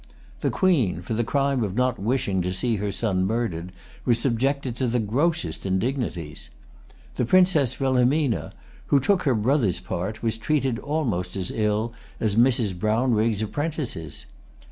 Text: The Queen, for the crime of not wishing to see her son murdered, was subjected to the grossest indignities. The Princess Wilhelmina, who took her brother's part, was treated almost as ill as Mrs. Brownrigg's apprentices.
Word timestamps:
The 0.39 0.49
Queen, 0.49 1.03
for 1.03 1.13
the 1.13 1.23
crime 1.23 1.61
of 1.63 1.75
not 1.75 1.99
wishing 1.99 2.41
to 2.41 2.51
see 2.53 2.77
her 2.77 2.91
son 2.91 3.23
murdered, 3.23 3.71
was 4.03 4.17
subjected 4.17 4.75
to 4.77 4.87
the 4.87 4.97
grossest 4.97 5.63
indignities. 5.63 6.49
The 7.17 7.23
Princess 7.25 7.79
Wilhelmina, 7.79 8.51
who 8.87 8.99
took 8.99 9.21
her 9.25 9.35
brother's 9.35 9.79
part, 9.79 10.23
was 10.23 10.37
treated 10.37 10.79
almost 10.79 11.35
as 11.35 11.51
ill 11.51 11.93
as 12.19 12.35
Mrs. 12.35 12.73
Brownrigg's 12.79 13.43
apprentices. 13.43 14.25